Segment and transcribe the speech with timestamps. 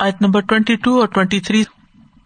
[0.00, 1.64] آیت number twenty two اور twenty three.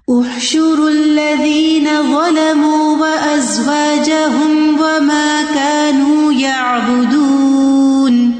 [0.09, 8.33] احشروا الذين ظلموا وأزواجهم وما كانوا يعبدون۔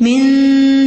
[0.00, 0.22] من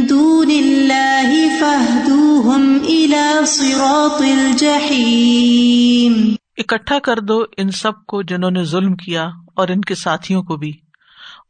[0.08, 8.94] دون الله فاهدوهم إلى صراط الجحيم۔ اکٹھا کر دو ان سب کو جنہوں نے ظلم
[8.94, 10.72] کیا اور ان کے ساتھیوں کو بھی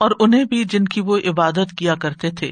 [0.00, 2.50] اور انہیں بھی جن کی وہ عبادت کیا کرتے تھے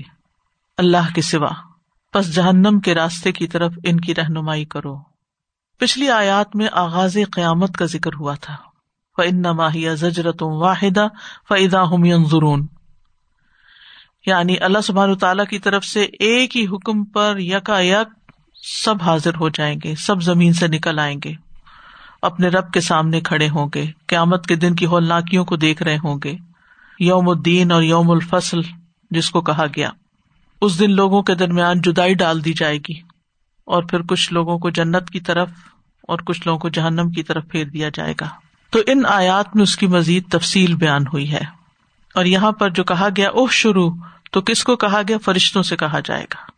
[0.78, 1.69] اللہ کے سوا۔
[2.12, 4.96] پس جہنم کے راستے کی طرف ان کی رہنمائی کرو۔
[5.78, 8.56] پچھلی آیات میں آغاز قیامت کا ذکر ہوا تھا۔
[9.16, 11.06] فن ماہیا زجرت واحدہ
[11.48, 11.84] فعدا
[12.30, 12.66] ضرون
[14.26, 18.30] یعنی اللہ سبحان تعالی کی طرف سے ایک ہی حکم پر یکا یک
[18.84, 21.32] سب حاضر ہو جائیں گے، سب زمین سے نکل آئیں گے۔
[22.22, 25.96] اپنے رب کے سامنے کھڑے ہوں گے، قیامت کے دن کی ہولناکیوں کو دیکھ رہے
[25.96, 26.36] ہوں گے۔
[26.98, 28.60] یوم الدین اور یوم الفصل،
[29.10, 29.90] جس کو کہا گیا۔
[30.60, 33.00] اس دن لوگوں کے درمیان جدائی ڈال دی جائے گی
[33.64, 35.48] اور پھر کچھ لوگوں کو جنت کی طرف
[36.02, 38.28] اور کچھ لوگوں کو جہنم کی طرف پھیر دیا جائے گا۔
[38.70, 41.42] تو ان آیات میں اس کی مزید تفصیل بیان ہوئی ہے
[42.14, 43.90] اور یہاں پر جو کہا گیا اوہ شروع،
[44.32, 46.50] تو کس کو کہا گیا؟ فرشتوں سے کہا جائے گا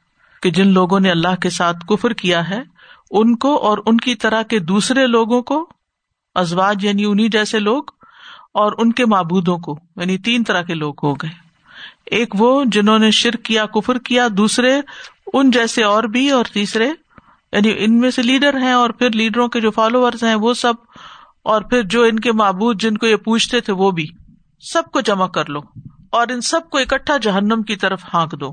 [0.42, 2.62] کہ جن لوگوں نے اللہ کے ساتھ کفر کیا ہے،
[3.10, 5.68] ان کو اور ان کی طرح کے دوسرے لوگوں کو،
[6.34, 7.82] ازواج یعنی انہیں جیسے لوگ،
[8.55, 11.52] اور ان کے معبودوں کو یعنی تین طرح کے لوگ ہو گئے۔
[12.06, 14.81] ایک وہ جنہوں نے شرک کیا، کفر کیا، دوسرے
[15.33, 16.89] ان جیسے اور بھی اور تیسرے
[17.53, 20.75] یعنی ان میں سے لیڈر ہیں اور پھر لیڈروں کے جو فالوور ہیں وہ سب،
[21.42, 24.06] اور پھر جو ان کے معبود جن کو یہ پوچھتے تھے وہ بھی۔
[24.62, 25.61] سب کو جمع کر لو
[26.12, 28.53] اور ان سب کو اکٹھا جہنم کی طرف ہانک دو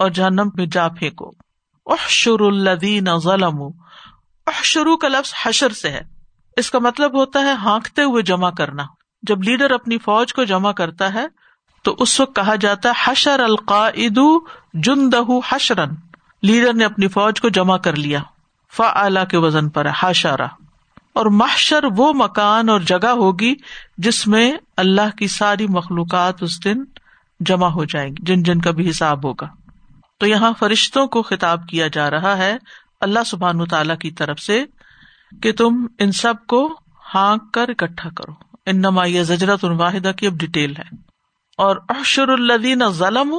[0.00, 1.30] اور جہنم میں جا پھینکو۔
[1.86, 3.62] احشر الدین ظلم
[4.46, 6.02] احشرو کا لفظ حشر سے ہے۔
[6.56, 8.84] اس کا مطلب ہوتا ہے ہانکتے ہوئے جمع کرنا۔
[9.22, 11.26] جب لیڈر اپنی فوج کو جمع کرتا ہے
[11.84, 14.18] تو اس وقت کہا جاتا ہے، حشر القاعد
[14.74, 15.10] جن
[15.52, 15.88] حشرن
[16.42, 18.20] لیڈر نے اپنی فوج کو جمع کر لیا۔
[18.76, 20.44] فا کے وزن پر ہاشارا
[21.14, 23.54] اور محشر وہ مکان اور جگہ ہوگی
[23.98, 26.84] جس میں اللہ کی ساری مخلوقات اس دن
[27.40, 29.48] جمع ہو جائیں گی، جن جن کا بھی حساب ہوگا۔
[30.18, 32.56] تو یہاں فرشتوں کو خطاب کیا جا رہا ہے
[33.00, 34.64] اللہ سبحان تعالی کی طرف سے
[35.42, 36.80] کہ تم ان سب کو
[37.14, 38.32] ہانک کر اکٹھا کرو۔
[38.66, 41.03] ان نما یہ زجرت واحدہ کی اب ڈیٹیل ہے۔
[41.56, 43.34] اور اشر الدین ظلم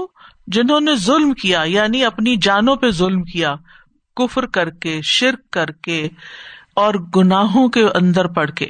[0.48, 3.56] جنہوں نے ظلم کیا یعنی اپنی جانوں پہ ظلم کیا،
[4.16, 6.10] کفر کر کے، شرک کر کے،
[6.76, 8.66] اور گناہوں کے اندر پڑھ کے۔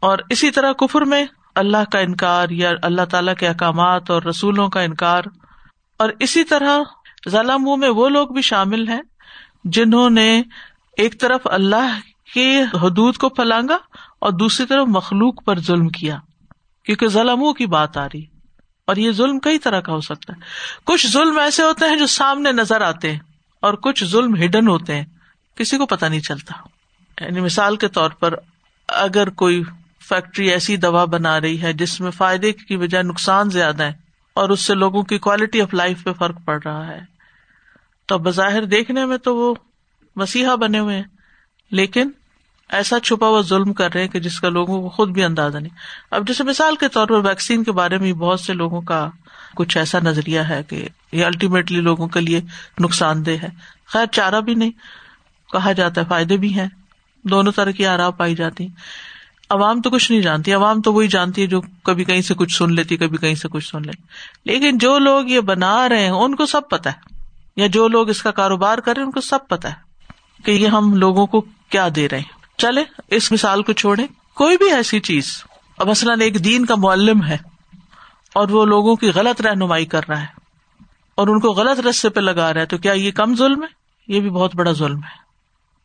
[0.00, 1.24] اور اسی طرح کفر میں
[1.54, 5.22] اللہ کا انکار یا اللہ تعالی کے احکامات اور رسولوں کا انکار۔
[5.98, 6.78] اور اسی طرح
[7.28, 9.02] ضلع میں وہ لوگ بھی شامل ہیں
[9.64, 10.42] جنہوں نے
[10.96, 11.98] ایک طرف اللہ
[12.34, 13.76] کے حدود کو پھلانگا
[14.18, 16.18] اور دوسری طرف مخلوق پر ظلم کیا،
[16.84, 18.39] کیونکہ ظلم کی بات آ رہی۔
[18.90, 20.40] اور یہ ظلم کئی طرح کا ہو سکتا ہے۔
[20.84, 23.18] کچھ ظلم ایسے ہوتے ہیں جو سامنے نظر آتے ہیں
[23.60, 25.04] اور کچھ ظلم ہڈن ہوتے ہیں۔
[25.54, 26.54] کسی کو پتا نہیں چلتا۔
[27.24, 28.34] یعنی مثال کے طور پر
[28.88, 29.62] اگر کوئی
[30.08, 33.92] فیکٹری ایسی دوا بنا رہی ہے جس میں فائدے کی بجائے نقصان زیادہ ہے
[34.34, 37.00] اور اس سے لوگوں کی کوالٹی آف لائف پہ فرق پڑ رہا ہے۔
[38.06, 39.54] تو بظاہر دیکھنے میں تو وہ
[40.16, 41.04] مسیحا بنے ہوئے ہیں۔
[41.70, 42.10] لیکن
[42.70, 45.58] ایسا چھپا ہوا ظلم کر رہے ہیں کہ جس کا لوگوں کو خود بھی اندازہ
[45.58, 45.76] نہیں۔
[46.10, 49.08] اب جیسے مثال کے طور پر ویکسین کے بارے میں بہت سے لوگوں کا
[49.54, 52.40] کچھ ایسا نظریہ ہے کہ یہ الٹیمیٹلی لوگوں کے لیے
[52.80, 53.48] نقصان دہ ہے۔
[53.86, 54.70] خیر، چارہ بھی نہیں،
[55.52, 56.68] کہا جاتا ہے، فائدے بھی ہیں۔
[57.22, 58.68] دونوں طرح کی آرام پائی جاتی
[59.50, 62.56] عوام تو کچھ نہیں جانتی، عوام تو وہی جانتی ہے جو کبھی کہیں سے کچھ
[62.56, 64.02] سن لیتی، کبھی کہیں سے کچھ سن لیتی۔
[64.44, 67.14] لیکن جو لوگ یہ بنا رہے ہیں، ان کو سب پتا ہے۔
[67.56, 69.74] یا جو لوگ اس کا کاروبار کر رہے ہیں، ان کو سب پتا ہے
[70.44, 74.56] کہ یہ ہم لوگوں کو کیا دے رہے ہیں۔ چلے، اس مثال کو چھوڑے کوئی
[74.56, 75.42] بھی ایسی چیز،
[75.78, 77.36] اب مثلاً ایک دین کا معلم ہے
[78.34, 80.26] اور وہ لوگوں کی غلط رہنمائی کر رہا ہے
[81.14, 83.68] اور ان کو غلط رستے پہ لگا رہا ہے، تو کیا یہ کم ظلم ہے؟
[84.14, 85.30] یہ بھی بہت بڑا ظلم ہے۔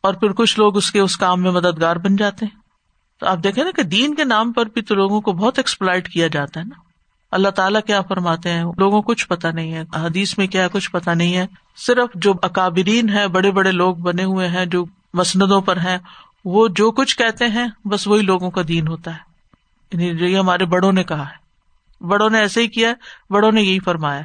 [0.00, 2.60] اور پھر کچھ لوگ اس کے، اس کام میں مددگار بن جاتے ہیں۔
[3.20, 6.08] تو آپ دیکھیں نا کہ دین کے نام پر بھی تو لوگوں کو بہت ایکسپلائٹ
[6.08, 6.80] کیا جاتا ہے نا۔
[7.30, 10.90] اللہ تعالیٰ کیا فرماتے ہیں؟ لوگوں کو کچھ پتا نہیں ہے۔ حدیث میں کیا کچھ
[10.90, 15.60] پتا نہیں ہے۔ صرف جو اکابرین ہے بڑے بڑے لوگ بنے ہوئے ہیں، جو مسندوں
[15.60, 15.98] پر ہیں
[16.46, 19.18] وہ جو کچھ کہتے ہیں، بس وہی لوگوں کا دین ہوتا ہے۔
[19.92, 21.46] یعنی جو یہ ہمارے بڑوں نے کہا ہے۔
[22.04, 22.92] بڑوں نے ایسے ہی کیا،
[23.30, 24.22] بڑوں نے یہی فرمایا۔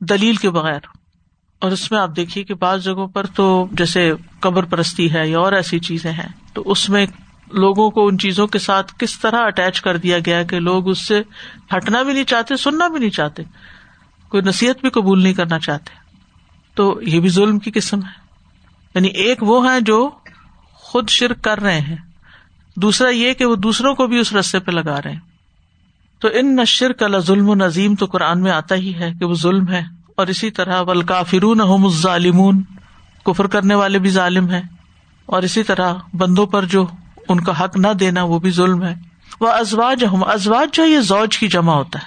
[0.00, 0.80] دلیل کے بغیر۔
[1.58, 5.38] اور اس میں آپ دیکھیے کہ بعض جگہوں پر تو جیسے قبر پرستی ہے یا
[5.38, 7.06] اور ایسی چیزیں ہیں، تو اس میں
[7.52, 11.06] لوگوں کو ان چیزوں کے ساتھ کس طرح اٹیچ کر دیا گیا کہ لوگ اس
[11.06, 11.22] سے
[11.76, 13.42] ہٹنا بھی نہیں چاہتے، سننا بھی نہیں چاہتے۔
[14.28, 15.90] کوئی نصیحت بھی قبول نہیں کرنا چاہتے۔
[16.74, 18.28] تو یہ بھی ظلم کی قسم ہے۔
[18.94, 20.10] یعنی ایک وہ ہے جو
[20.88, 21.96] خود شرک کر رہے ہیں۔
[22.76, 25.20] دوسرا یہ کہ وہ دوسروں کو بھی اس رستے پہ لگا رہے ہیں۔
[26.18, 29.24] تو ان نہ شرک اللہ ظلم و نظیم تو قرآن میں آتا ہی ہے کہ
[29.24, 29.82] وہ ظلم ہے
[30.16, 32.62] اور اسی طرح ول کافرون ظالمون
[33.24, 34.62] کفر کرنے والے بھی ظالم ہیں۔
[35.26, 36.86] اور اسی طرح بندوں پر جو
[37.28, 38.94] ان کا حق نہ دینا وہ بھی ظلم ہے۔
[39.40, 42.06] وہ ازواج ہم ازواج جو یہ زوج کی جمع ہوتا ہے۔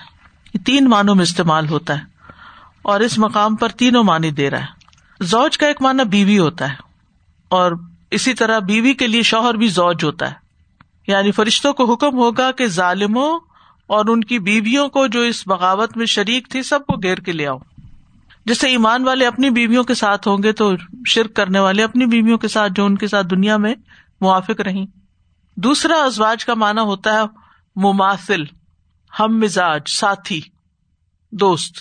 [0.54, 2.04] یہ تین معنوں میں استعمال ہوتا ہے۔
[2.82, 4.66] اور اس مقام پر تینوں معنی دے رہا ہے۔
[5.22, 6.76] زوج کا ایک معنی بیوی ہوتا ہے۔
[7.50, 7.72] اور
[8.12, 10.36] اسی طرح بیوی کے لیے شوہر بھی زوج ہوتا ہے۔
[11.08, 13.40] یعنی فرشتوں کو حکم ہوگا کہ ظالموں
[13.88, 17.32] اور ان کی بیویوں کو جو اس بغاوت میں شریک تھی سب کو گھیر کے
[17.32, 17.58] لے آؤ۔
[18.46, 20.72] جیسے ایمان والے اپنی بیویوں کے ساتھ ہوں گے تو
[21.08, 23.76] شرک کرنے والے اپنی بیویوں کے ساتھ جو ان کے ساتھ دنیا میں
[24.22, 24.86] موافق رہی
[25.56, 27.22] دوسرا ازواج کا مانا ہوتا ہے
[27.76, 28.44] مماثل،
[29.20, 30.42] ہم مزاج، ساتھی،
[31.32, 31.78] دوست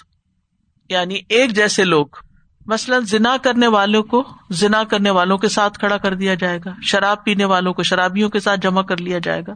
[0.89, 2.07] یعنی ایک جیسے لوگ۔
[2.71, 6.71] مثلاً زنا کرنے والوں کو زنا کرنے والوں کے ساتھ کھڑا کر دیا جائے گا،
[6.83, 9.53] شراب پینے والوں کو، شرابیوں کے ساتھ جمع کر لیا جائے گا۔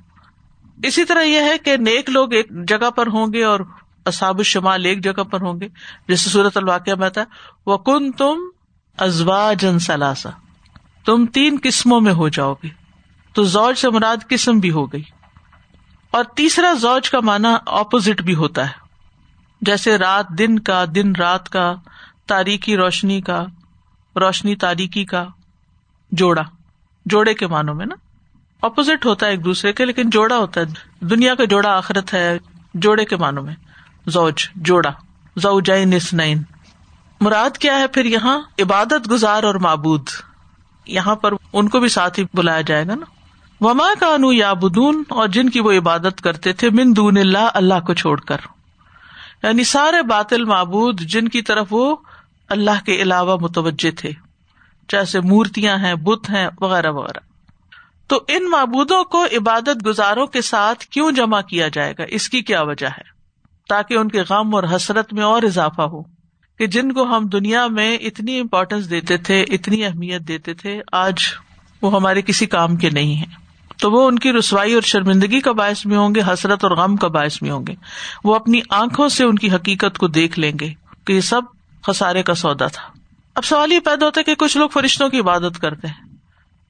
[0.83, 3.61] اسی طرح یہ ہے کہ نیک لوگ ایک جگہ پر ہوں گے اور
[4.07, 5.69] اصاب الشمال ایک جگہ پر ہوں گے،
[6.09, 7.25] جیسے صورت الواقع میں ہے۔
[7.67, 8.39] وہ کن تم
[8.99, 10.31] ازوا جن سلاسا
[11.05, 12.69] تم تین قسموں میں ہو جاؤ گے۔
[13.35, 15.03] تو زوج سے مراد قسم بھی ہو گئی۔
[16.11, 18.73] اور تیسرا زوج کا مانا اپوزٹ بھی ہوتا ہے۔
[19.61, 21.75] جیسے رات دن کا، دن رات کا۔
[22.27, 23.45] تاریخی روشنی کا،
[24.17, 25.25] روشنی تاریخی کا
[26.11, 26.43] جوڑا،
[27.07, 27.95] جوڑے کے معنوں میں نا۔
[28.63, 30.67] اپوزٹ ہوتا ہے ایک دوسرے کے، لیکن جوڑا ہوتا ہے۔
[31.01, 32.39] دنیا کا جوڑا آخرت ہے،
[32.75, 33.55] جوڑے کے معنوں میں۔
[34.07, 34.91] زوج، جوڑا۔
[35.37, 36.43] زو نسنین
[37.21, 40.09] مراد کیا ہے؟ پھر یہاں عبادت گزار اور معبود۔
[40.87, 43.07] یہاں پر ان کو بھی ساتھ ہی بلایا جائے گا نا۔
[43.65, 47.81] وما کانو یا بدون اور جن کی وہ عبادت کرتے تھے، من دون اللہ اللہ
[47.87, 48.37] کو چھوڑ کر۔
[49.43, 51.97] یعنی سارے باطل معبود، جن کی طرف وہ
[52.55, 54.11] اللہ کے علاوہ متوجہ تھے۔
[54.89, 57.21] جیسے مورتیاں ہیں، بت ہیں، وغیرہ وغیرہ۔
[58.07, 62.43] تو ان معبودوں کو عبادت گزاروں کے ساتھ کیوں جمع کیا جائے گا؟ اس کی
[62.43, 63.15] کیا وجہ ہے؟
[63.69, 66.03] تاکہ ان کے غم اور حسرت میں اور اضافہ ہو
[66.59, 71.15] کہ جن کو ہم دنیا میں اتنی امپورٹینس دیتے تھے، اتنی اہمیت دیتے تھے، آج
[71.83, 73.27] وہ ہمارے کسی کام کے نہیں ہے
[73.81, 76.97] تو وہ ان کی رسوائی اور شرمندگی کا باعث بھی ہوں گے، حسرت اور غم
[76.97, 77.75] کا باعث بھی ہوں گے۔
[78.25, 80.73] وہ اپنی آنکھوں سے ان کی حقیقت کو دیکھ لیں گے
[81.07, 81.43] کہ یہ سب
[81.87, 82.83] خسارے کا سودا تھا۔
[83.35, 86.17] اب سوال یہ پیدا ہوتا ہے کہ کچھ لوگ فرشتوں کی عبادت کرتے ہیں۔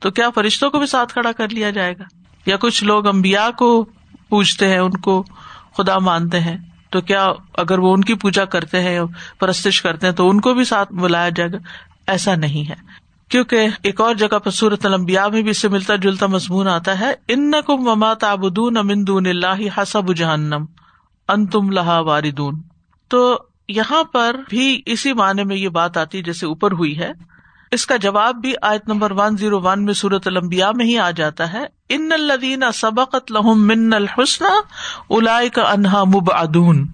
[0.01, 2.05] تو کیا فرشتوں کو بھی ساتھ کھڑا کر لیا جائے گا؟
[2.47, 3.87] یا کچھ لوگ امبیا کو
[4.29, 5.25] پوچھتے ہیں، ان کو
[5.77, 6.57] خدا مانتے ہیں۔
[6.91, 9.01] تو کیا اگر وہ ان کی پوجا کرتے ہیں
[9.41, 11.59] پرستش کرتے ہیں، تو ان کو بھی ساتھ بلایا جائے گا؟
[12.07, 12.75] ایسا نہیں ہے۔
[13.29, 17.01] کیونکہ ایک اور جگہ پر سورت المبیا میں بھی اس سے ملتا جلتا مضمون آتا
[17.01, 20.65] ہے ان کو مما تابدون امندون اللہ حسب جہنم
[21.29, 22.63] ان تم لہا واردون۔
[23.09, 23.39] تو
[23.69, 27.13] یہاں پر بھی اسی معنی میں یہ بات آتی جیسے اوپر ہوئی ہے۔
[27.71, 31.11] اس کا جواب بھی آیت نمبر ون زیرو ون میں سورت المبیا میں ہی آ
[31.11, 34.45] جاتا ہے۔ ان الدین سبقت لہم من الحسن
[35.11, 36.89] الا کا انہا مب ادون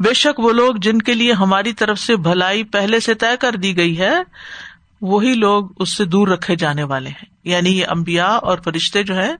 [0.00, 3.52] بے شک وہ لوگ جن کے لیے ہماری طرف سے بھلائی پہلے سے طے کر
[3.52, 4.14] دی گئی ہے،
[5.00, 9.16] وہی لوگ اس سے دور رکھے جانے والے ہیں۔ یعنی یہ امبیا اور فرشتے جو
[9.16, 9.32] ہے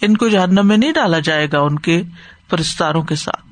[0.00, 2.02] ان کو جہنم میں نہیں ڈالا جائے گا ان کے
[2.50, 3.45] فرستاروں کے ساتھ۔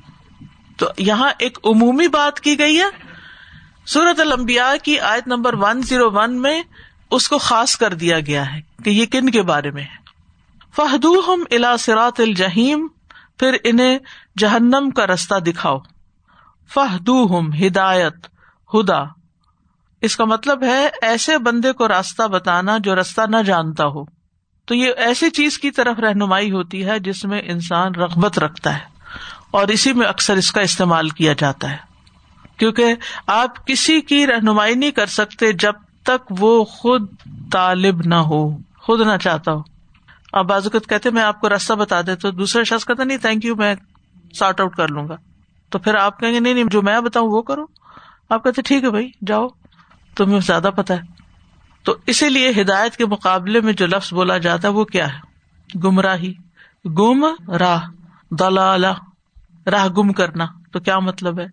[0.77, 3.15] تو یہاں ایک عمومی بات کی گئی ہے۔
[3.85, 6.63] سورت المبیا کی آیت نمبر ون زیرو ون میں
[7.11, 10.05] اس کو خاص کر دیا گیا ہے کہ یہ کن کے بارے میں ہے۔
[10.75, 12.87] فہدو ہم الا سرات الجہیم
[13.39, 13.99] پھر انہیں
[14.37, 15.79] جہنم کا رستہ دکھاؤ۔
[16.73, 18.13] فہدو ہم ہدایت،
[18.73, 19.03] ہدا۔
[20.01, 24.05] اس کا مطلب ہے ایسے بندے کو راستہ بتانا جو رستہ نہ جانتا ہو۔
[24.65, 28.94] تو یہ ایسی چیز کی طرف رہنمائی ہوتی ہے جس میں انسان رغبت رکھتا ہے۔
[29.55, 31.77] اور اسی میں اکثر اس کا استعمال کیا جاتا ہے۔
[32.57, 32.95] کیونکہ
[33.27, 37.07] آپ کسی کی رہنمائی نہیں کر سکتے جب تک وہ خود
[37.51, 39.61] طالب نہ ہو، خود نہ چاہتا ہو۔
[40.33, 43.45] آپ بازوقت کہتے میں آپ کو راستہ بتا دے تو دوسرا شخص کہتا نہیں تھینک
[43.45, 43.75] یو میں
[44.33, 45.15] سارٹ آؤٹ کر لوں گا۔
[45.69, 47.65] تو پھر آپ کہیں گے، نہیں نہیں، جو میں بتاؤں وہ کرو۔
[48.29, 49.47] آپ کہتے ٹھیک ہے بھائی، جاؤ۔
[50.15, 51.01] تمہیں زیادہ پتا ہے۔
[51.83, 55.19] تو اسی لیے ہدایت کے مقابلے میں جو لفظ بولا جاتا ہے، وہ کیا ہے؟
[55.79, 56.33] گمراہی۔
[56.85, 57.89] گم راہ
[58.31, 58.85] دلال
[59.71, 61.45] راہ گم کرنا تو کیا مطلب ہے؟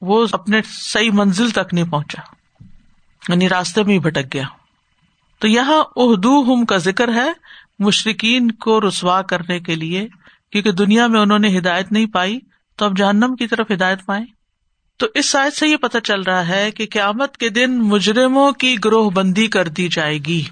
[0.00, 2.22] وہ اپنے صحیح منزل تک نہیں پہنچا
[3.28, 4.44] یعنی راستے میں ہی بھٹک گیا۔
[5.38, 7.32] تو یہاں اہدو ہم کا ذکر ہے
[7.78, 10.08] مشرقین کو رسوا کرنے کے لیے،
[10.52, 12.38] کیونکہ دنیا میں انہوں نے ہدایت نہیں پائی،
[12.76, 14.24] تو اب جہنم کی طرف ہدایت پائے
[14.96, 18.76] تو اس سائز سے یہ پتا چل رہا ہے کہ قیامت کے دن مجرموں کی
[18.84, 20.42] گروہ بندی کر دی جائے گی۔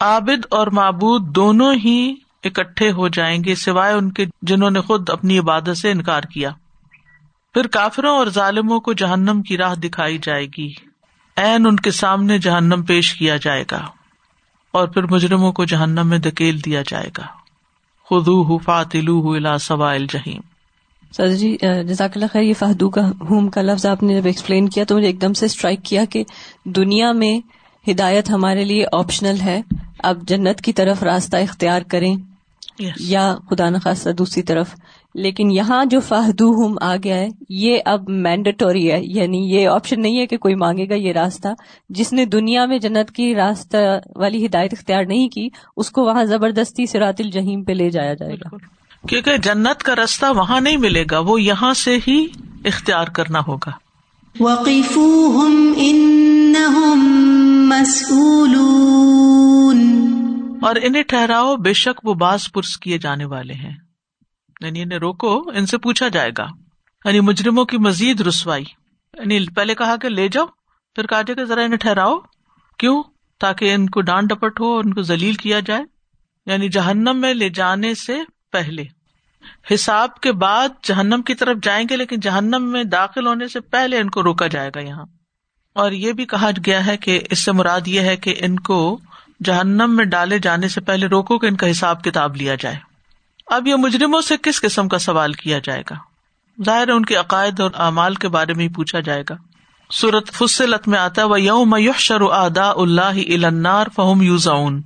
[0.00, 5.10] عابد اور معبود دونوں ہی اکٹھے ہو جائیں گے سوائے ان کے جنہوں نے خود
[5.10, 6.50] اپنی عبادت سے انکار کیا۔
[7.54, 10.72] پھر کافروں اور ظالموں کو جہنم کی راہ دکھائی جائے گی۔
[11.36, 13.86] این ان کے سامنے جہنم پیش کیا جائے گا
[14.72, 17.26] اور پھر مجرموں کو جہنم میں دکیل دیا جائے گا۔
[18.10, 20.40] خدو فاتلو الا سوائل جہیم
[21.12, 21.56] سر جی
[21.88, 24.96] جزاک اللہ خیر، یہ فہدو کا ہوم کا لفظ آپ نے جب ایکسپلین کیا تو
[24.96, 26.24] مجھے ایک دم سے اسٹرائک کیا کہ
[26.64, 27.40] دنیا میں
[27.90, 29.60] ہدایت ہمارے لیے آپشنل ہے۔
[29.98, 32.16] اب جنت کی طرف راستہ اختیار کریں۔
[32.82, 32.92] Yes.
[33.00, 34.70] یا خدا نخواستہ دوسری طرف۔
[35.14, 40.02] لیکن یہاں جو فہدو ہم آ گیا ہے یہ اب مینڈیٹوری ہے۔ یعنی یہ آپشن
[40.02, 41.48] نہیں ہے کہ کوئی مانگے گا یہ راستہ۔
[41.88, 43.76] جس نے دنیا میں جنت کی راستہ
[44.16, 48.34] والی ہدایت اختیار نہیں کی اس کو وہاں زبردستی سرات الجہیم پہ لے جایا جائے
[48.34, 48.56] گا۔
[49.08, 52.26] کیونکہ جنت کا راستہ وہاں نہیں ملے گا وہ یہاں سے ہی
[52.64, 53.70] اختیار کرنا ہوگا۔
[54.40, 57.00] وقفوهم إنهم
[57.68, 59.01] مسؤولون
[60.62, 63.76] اور انہیں ٹھہراؤ، بے شک وہ باز پرس کیے جانے والے ہیں۔
[64.60, 66.46] یعنی انہیں روکو، ان سے پوچھا جائے گا۔
[67.04, 68.64] یعنی مجرموں کی مزید رسوائی۔
[69.18, 70.46] یعنی پہلے کہا کہ لے جاؤ،
[70.94, 72.18] پھر کہا جائے کہ ذرا انہیں ٹھہراؤ۔
[72.78, 73.02] کیوں؟
[73.40, 75.82] تاکہ ان کو ڈانٹ ڈپٹ ہو اور ان کو ذلیل کیا جائے۔
[76.46, 78.18] یعنی جہنم میں لے جانے سے
[78.52, 78.84] پہلے۔
[79.74, 83.98] حساب کے بعد جہنم کی طرف جائیں گے، لیکن جہنم میں داخل ہونے سے پہلے
[83.98, 85.04] ان کو روکا جائے گا یہاں۔
[85.72, 89.00] اور یہ بھی کہا گیا ہے کہ اس سے مراد یہ ہے کہ ان کو
[89.44, 92.76] جہنم میں ڈالے جانے سے پہلے روکو کہ ان کا حساب کتاب لیا جائے۔
[93.46, 95.94] اب یہ مجرموں سے کس قسم کا سوال کیا جائے گا؟
[96.64, 99.34] ظاہر ہے ان کے عقائد اور اعمال کے بارے میں ہی پوچھا جائے گا۔
[99.90, 104.82] سورت فصلت میں آتا ہے یوم یحشر اعداء اللہ النار فہم یوزعون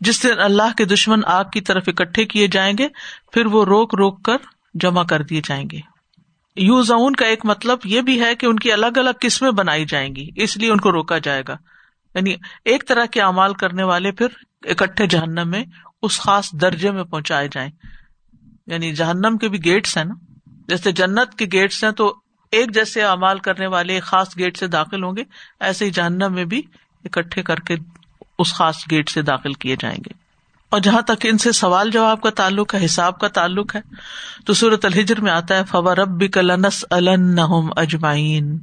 [0.00, 2.88] جس دن اللہ کے دشمن آگ کی طرف اکٹھے کیے جائیں گے،
[3.32, 4.36] پھر وہ روک روک کر
[4.74, 5.78] جمع کر دیے جائیں گے۔
[6.56, 9.84] یو زون کا ایک مطلب یہ بھی ہے کہ ان کی الگ الگ قسمیں بنائی
[9.84, 11.56] جائیں گی، اس لیے ان کو روکا جائے گا۔
[12.14, 14.26] یعنی ایک طرح کے اعمال کرنے والے پھر
[14.62, 15.64] اکٹھے جہنم میں
[16.02, 17.70] اس خاص درجے میں پہنچائے جائیں۔
[18.66, 20.14] یعنی جہنم کے بھی گیٹس ہیں نا۔
[20.68, 22.14] جیسے جنت کے گیٹس ہیں تو
[22.50, 25.24] ایک جیسے اعمال کرنے والے ایک خاص گیٹ سے داخل ہوں گے،
[25.60, 26.62] ایسے ہی جہنم میں بھی
[27.04, 27.76] اکٹھے کر کے
[28.38, 30.12] اس خاص گیٹ سے داخل کیے جائیں گے۔
[30.68, 33.80] اور جہاں تک ان سے سوال جواب کا تعلق ہے، حساب کا تعلق ہے،
[34.46, 38.58] تو صورت الحجر میں آتا ہے فور رب کلنس النحم اجمائین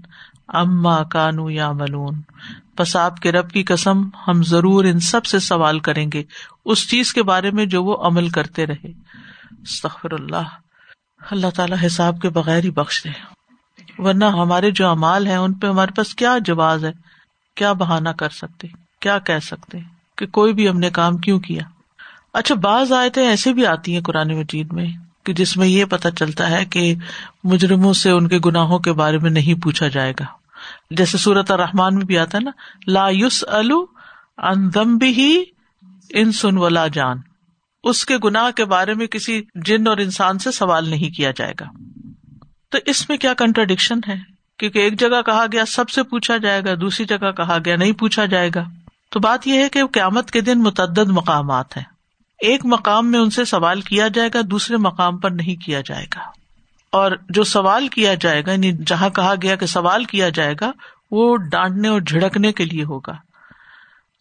[0.48, 2.22] اما کانو یا ملون
[2.78, 6.24] بس آپ کے رب کی قسم ہم ضرور ان سب سے سوال کریں گے،
[6.66, 8.88] اس چیز کے بارے میں جو وہ عمل کرتے رہے۔
[9.62, 10.48] استغفر اللہ۔
[11.32, 13.10] اللہ تعالیٰ حساب کے بغیر ہی بخش دے۔
[13.98, 16.92] ورنہ ہمارے جو امال ہیں، ان پہ ہمارے پاس کیا جواز ہے؟
[17.56, 18.68] کیا بہانا کر سکتے؟
[19.02, 19.78] کیا کہہ سکتے؟
[20.18, 21.62] کہ کوئی بھی ہم نے کام کیوں کیا؟
[22.34, 26.12] اچھا بعض آیتیں ایسے بھی آتی ہیں قرآن مجید میں۔ کہ جس میں یہ پتا
[26.12, 26.96] چلتا ہے کہ
[27.44, 30.26] مجرموں سے ان کے گناہوں کے بارے میں نہیں پوچھا جائے گا۔
[30.92, 32.52] جیسے سورت الرحمان میں بھی آتا ہے نا،
[32.88, 35.44] لا یوس الم بھی
[36.10, 37.18] ان سن ولا جان۔
[37.84, 41.54] اس کے گناہ کے بارے میں کسی جن اور انسان سے سوال نہیں کیا جائے
[41.60, 41.66] گا۔
[42.70, 44.16] تو اس میں کیا کنٹراڈکشن ہے؟
[44.60, 47.92] کیونکہ ایک جگہ کہا گیا سب سے پوچھا جائے گا، دوسری جگہ کہا گیا نہیں
[47.92, 48.64] پوچھا جائے گا۔
[49.10, 51.97] تو بات یہ ہے کہ قیامت کے دن متعدد مقامات ہیں۔
[52.42, 56.06] ایک مقام میں ان سے سوال کیا جائے گا، دوسرے مقام پر نہیں کیا جائے
[56.16, 56.22] گا۔
[56.92, 60.72] اور جو سوال کیا جائے گا یعنی جہاں کہا گیا کہ سوال کیا جائے گا،
[61.12, 63.14] وہ ڈانٹنے اور جھڑکنے کے لیے ہوگا۔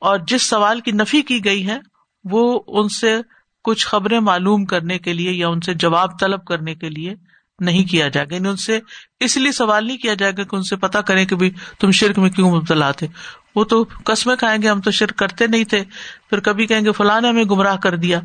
[0.00, 1.78] اور جس سوال کی نفی کی گئی ہے،
[2.24, 3.20] وہ ان سے
[3.64, 7.14] کچھ خبریں معلوم کرنے کے لیے یا ان سے جواب طلب کرنے کے لیے
[7.60, 8.80] نہیں کیا جائے گا۔ یعنی ان سے
[9.20, 11.36] اس لیے سوال نہیں کیا جائے گا کہ ان سے پتا کریں کہ
[11.78, 13.06] تم شرک میں کیوں مبتلا تھے۔
[13.54, 15.84] وہ تو قسمیں کھائیں گے؟ ہم تو شرک کرتے نہیں تھے۔
[16.30, 18.20] پھر کبھی کہیں گے فلاں نے ہمیں گمراہ کر دیا۔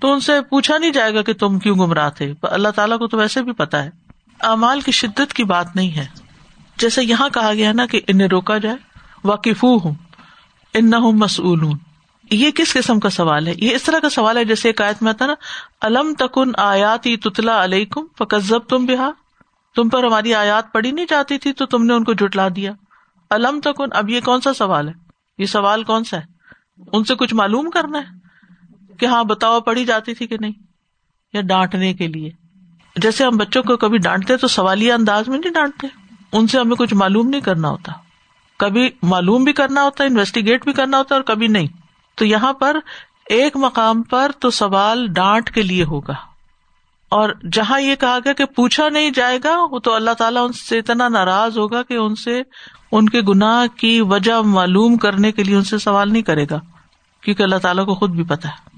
[0.00, 3.06] تو ان سے پوچھا نہیں جائے گا کہ تم کیوں گمراہ تھے۔ اللہ تعالیٰ کو
[3.06, 3.90] تو ویسے بھی پتا ہے۔
[4.40, 6.06] امال کی شدت کی بات نہیں ہے۔
[6.78, 8.76] جیسے یہاں کہا گیا نا کہ انہیں روکا جائے۔
[9.24, 9.94] واقف ہوں
[10.74, 11.74] ان نہ مسول ہوں
[12.30, 15.02] یہ کس قسم کا سوال ہے؟ یہ اس طرح کا سوال ہے جیسے ایک آیت
[15.02, 15.34] میں آتا نا،
[15.80, 17.84] الم تکن آیات تتلا علیہ
[18.18, 19.10] فکزب تم بہا
[19.74, 22.72] تم پر ہماری آیات پڑھی نہیں جاتی تھی تو تم نے ان کو جٹلا دیا۔
[23.30, 24.92] الم تکن اب یہ کون سا سوال ہے؟
[25.38, 26.22] یہ سوال کون سا ہے؟
[26.92, 28.04] ان سے کچھ معلوم کرنا ہے
[28.96, 30.52] کہ ہاں بتاؤ پڑھی جاتی تھی کہ نہیں؟
[31.32, 32.30] یا ڈانٹنے کے لیے؟
[32.96, 35.86] جیسے ہم بچوں کو کبھی ڈانٹتے تو سوالیہ انداز میں نہیں ڈانٹتے۔
[36.32, 37.92] ان سے ہمیں کچھ معلوم نہیں کرنا ہوتا۔
[38.58, 41.85] کبھی معلوم بھی کرنا ہوتا ہے انویسٹیگیٹ بھی کرنا ہوتا ہے اور کبھی نہیں۔
[42.16, 42.76] تو یہاں پر
[43.30, 46.14] ایک مقام پر تو سوال ڈانٹ کے لیے ہوگا۔
[47.08, 50.52] اور جہاں یہ کہا گیا کہ پوچھا نہیں جائے گا، وہ تو اللہ تعالیٰ ان
[50.52, 52.42] سے اتنا ناراض ہوگا کہ ان سے
[52.92, 56.60] ان کے گناہ کی وجہ معلوم کرنے کے لیے ان سے سوال نہیں کرے گا،
[57.22, 58.76] کیونکہ اللہ تعالیٰ کو خود بھی پتا ہے۔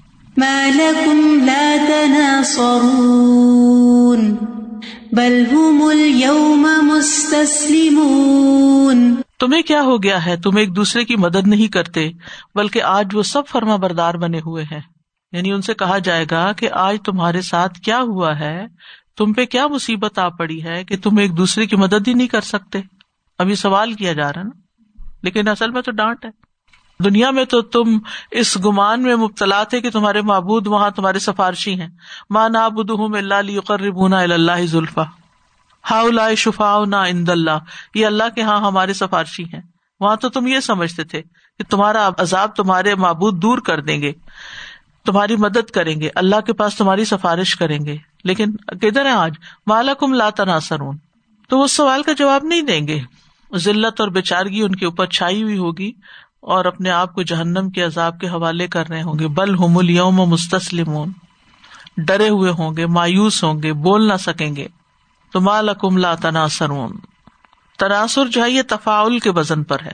[9.39, 12.11] تمہیں کیا ہو گیا ہے؟ تم ایک دوسرے کی مدد نہیں کرتے،
[12.55, 14.79] بلکہ آج وہ سب فرما بردار بنے ہوئے ہیں۔
[15.31, 18.65] یعنی ان سے کہا جائے گا کہ آج تمہارے ساتھ کیا ہوا ہے؟
[19.17, 22.27] تم پہ کیا مصیبت آ پڑی ہے کہ تم ایک دوسرے کی مدد ہی نہیں
[22.27, 22.81] کر سکتے؟
[23.37, 24.49] ابھی سوال کیا جا رہا نا؟
[25.23, 26.29] لیکن اصل میں تو ڈانٹ ہے۔
[27.03, 27.99] دنیا میں تو تم
[28.31, 31.89] اس گمان میں مبتلا تھے کہ تمہارے معبود وہاں تمہارے سفارشی ہیں۔
[32.29, 34.65] ماں نا بدھ اللہ علی قربونا اللہ
[35.91, 37.57] ذلفا ہا شفا نا اند اللہ۔
[37.95, 39.61] یہ اللہ کے ہاں ہمارے سفارشی ہیں۔
[39.99, 41.21] وہاں تو تم یہ سمجھتے تھے
[41.57, 44.11] کہ تمہارا عذاب تمہارے معبود دور کر دیں گے،
[45.05, 49.33] تمہاری مدد کریں گے، اللہ کے پاس تمہاری سفارش کریں گے۔ لیکن کدھر ہے آج؟
[49.67, 50.97] مالکم لا تناسرون
[51.49, 52.99] تو وہ سوال کا جواب نہیں دیں گے۔
[53.55, 55.91] ذلت اور بےچارگی ان کے اوپر چھائی ہوئی ہوگی
[56.41, 59.77] اور اپنے آپ کو جہنم کے عذاب کے حوالے کر رہے ہوں گے۔ بل ہوم
[59.77, 61.03] الوم مستسلم
[61.97, 64.67] ڈرے ہوئے ہوں گے، مایوس ہوں گے، بول نہ سکیں گے۔
[65.31, 66.91] تو مالکم لا تناسرون
[67.79, 69.91] تناسر جو ہے یہ تفاعل کے وزن پر ہے۔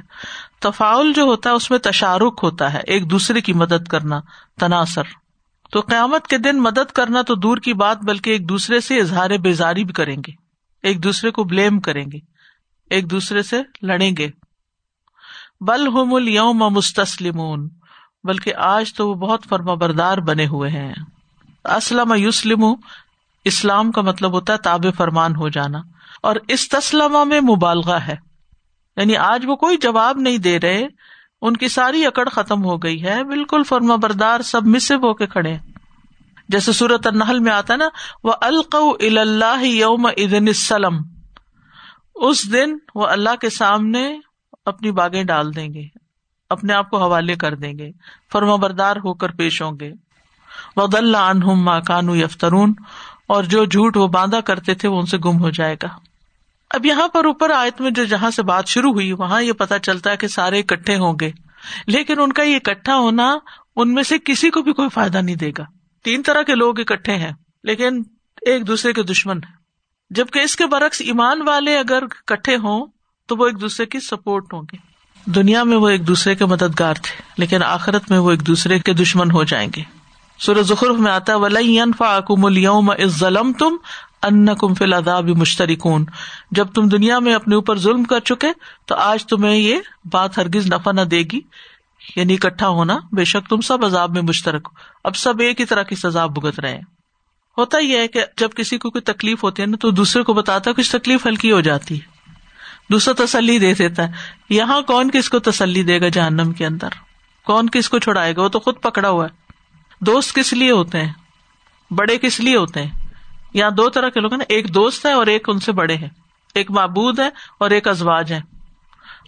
[0.59, 4.19] تفاعل جو ہوتا ہے اس میں تشارک ہوتا ہے، ایک دوسرے کی مدد کرنا
[4.59, 5.03] تناسر
[5.71, 9.29] تو قیامت کے دن مدد کرنا تو دور کی بات، بلکہ ایک دوسرے سے اظہار
[9.29, 10.31] بیزاری بھی کریں گے۔
[10.83, 12.17] ایک دوسرے کو بلیم کریں گے۔
[12.89, 14.29] ایک دوسرے سے لڑیں گے۔
[15.61, 17.41] بل ہوم الوم مستسلم
[18.23, 20.93] بلکہ آج تو وہ بہت فرما بردار بنے ہوئے ہیں۔
[21.65, 22.63] اسلم یوسلم
[23.45, 25.77] اسلام کا مطلب ہوتا ہے تاب فرمان ہو جانا
[26.23, 28.15] اور اس تسلم میں مبالغہ ہے۔
[28.97, 30.87] یعنی آج وہ کوئی جواب نہیں دے رہے،
[31.41, 35.27] ان کی ساری اکڑ ختم ہو گئی ہے۔ بالکل فرما بردار سب مسب ہو کے
[35.27, 35.57] کھڑے
[36.49, 37.85] جیسے سورت النحل میں آتا نا
[38.23, 40.97] وہ الق اللہ یوم ادن السلم۔
[42.15, 44.19] اس دن وہ اللہ کے سامنے
[44.65, 45.83] اپنی باغیں ڈال دیں گے،
[46.49, 47.91] اپنے آپ کو حوالے کر دیں گے،
[48.31, 49.93] فرما بردار ہو کر پیش ہوں گے۔
[50.75, 52.73] ود اللہ عنہم ماں کانو یفترون
[53.27, 55.87] اور جو جھوٹ وہ باندھا کرتے تھے وہ ان سے گم ہو جائے گا۔
[56.69, 59.79] اب یہاں پر اوپر آیت میں جو جہاں سے بات شروع ہوئی، وہاں یہ پتا
[59.79, 61.31] چلتا ہے کہ سارے اکٹھے ہوں گے۔
[61.87, 63.37] لیکن ان کا یہ اکٹھا ہونا
[63.75, 65.63] ان میں سے کسی کو بھی کوئی فائدہ نہیں دے گا۔
[66.03, 67.31] تین طرح کے لوگ اکٹھے ہیں،
[67.63, 68.03] لیکن
[68.41, 69.39] ایک دوسرے کے دشمن۔
[70.09, 72.87] جبکہ اس کے برعکس ایمان والے اگر اکٹھے ہوں،
[73.27, 74.77] تو وہ ایک دوسرے کی سپورٹ ہوں گے۔
[75.25, 78.93] دنیا میں وہ ایک دوسرے کے مددگار تھے، لیکن آخرت میں وہ ایک دوسرے کے
[78.93, 79.94] دشمن ہو جائیں گے۔
[80.39, 81.79] سورج ظخرف میں آتا ولی
[83.05, 83.75] ظلم تم
[84.23, 84.93] ان کم فل
[85.25, 86.05] بھی مشترکون
[86.51, 88.47] جب تم دنیا میں اپنے اوپر ظلم کر چکے،
[88.85, 89.75] تو آج تمہیں یہ
[90.11, 91.39] بات ہرگز نفع نہ دے گی۔
[92.15, 95.65] یعنی اکٹھا ہونا، بے شک تم سب عذاب میں مشترک ہو۔ اب سب ایک ہی
[95.65, 96.81] طرح کی سزا بھگت رہے ہیں۔
[97.57, 100.33] ہوتا یہ ہے کہ جب کسی کو کوئی تکلیف ہوتی ہے نا، تو دوسرے کو
[100.33, 102.05] بتاتا ہے، کچھ تکلیف ہلکی ہو جاتی ہے۔
[102.91, 104.11] دوسرا تسلی دے دیتا ہے۔
[104.49, 106.89] یہاں کون کس کو تسلی دے گا جہنم کے اندر؟
[107.45, 109.44] کون کس کو چھڑائے گا؟ وہ تو خود پکڑا ہوا ہے۔
[110.05, 111.13] دوست کس لیے ہوتے ہیں؟
[111.91, 112.91] بڑے کس لیے ہوتے ہیں؟
[113.53, 115.95] یہاں دو طرح کے لوگ ہیں نا ایک دوست ہے اور ایک ان سے بڑے
[115.95, 116.09] ہیں۔
[116.53, 118.41] ایک معبود ہے اور ایک ازواج ہے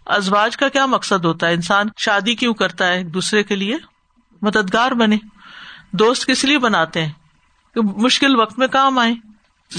[0.06, 3.78] ازواج کا کیا مقصد ہوتا ہے؟ انسان شادی کیوں کرتا ہے ایک دوسرے کے لیے؟
[4.42, 5.18] مددگار بنے۔
[5.92, 7.12] دوست کس لیے بناتے ہیں؟
[7.76, 9.14] کہ مشکل وقت میں کام آئے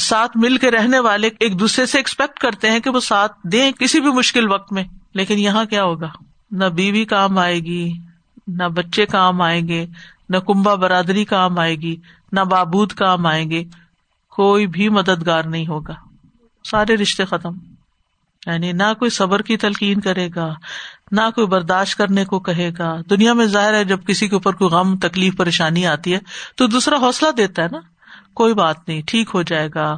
[0.00, 3.72] ساتھ مل کے رہنے والے ایک دوسرے سے ایکسپیکٹ کرتے ہیں کہ وہ ساتھ دیں
[3.72, 4.84] کسی بھی مشکل وقت میں۔
[5.14, 6.08] لیکن یہاں کیا ہوگا؟
[6.50, 7.92] نہ بیوی کام آئے گی،
[8.48, 9.86] نہ بچے کام آئیں گے
[10.28, 11.96] نہ کمبا برادری کام آئے گی،
[12.32, 13.64] نہ بابود کام آئیں گے،
[14.30, 15.94] کوئی بھی مددگار نہیں ہوگا۔
[16.64, 17.52] سارے رشتے ختم۔
[18.46, 20.54] یعنی نہ کوئی صبر کی تلقین کرے گا،
[21.12, 24.52] نہ کوئی برداشت کرنے کو کہے گا۔ دنیا میں ظاہر ہے، جب کسی کے اوپر
[24.52, 26.18] کوئی غم، تکلیف، پریشانی آتی ہے،
[26.56, 27.78] تو دوسرا حوصلہ دیتا ہے نا۔
[28.34, 29.96] کوئی بات نہیں، ٹھیک ہو جائے گا۔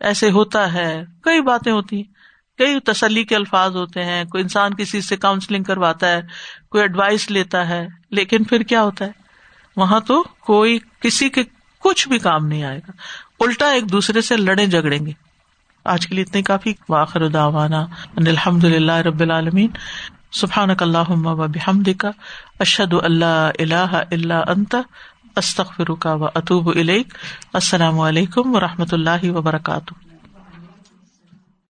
[0.00, 2.04] ایسے ہوتا ہے۔ کئی باتیں ہوتی ہیں۔
[2.58, 6.20] کئی تسلی کے الفاظ ہوتے ہیں۔ کوئی انسان کسی سے کاؤنسلنگ کرواتا ہے،
[6.70, 9.19] کوئی ایڈوائس لیتا ہے، لیکن پھر کیا ہوتا ہے؟
[9.80, 11.42] وہاں تو کوئی کسی کے
[11.78, 12.90] کچھ بھی کام نہیں آئے گا۔
[13.40, 15.12] الٹا ایک دوسرے سے لڑے جگڑیں گے۔
[15.84, 19.70] آج کے لیے اتنے کافی۔ واخر داوانا الحمد للہ رب العالمین۔
[20.32, 22.10] سبحان اللہ و بحمد کا
[22.60, 24.76] اشد اللہ اللہ اللہ انت۔
[25.36, 26.70] استخ فرکا و اطوب
[27.52, 30.09] السلام علیکم و رحمۃ اللہ وبرکاتہ۔